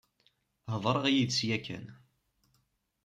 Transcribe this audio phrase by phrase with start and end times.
[0.71, 1.85] Heḍṛeɣ yid-s yakan.